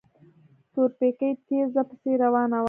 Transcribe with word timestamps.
تورپيکۍ 0.73 1.31
تېزه 1.47 1.81
پسې 1.89 2.11
روانه 2.23 2.55
وه. 2.57 2.59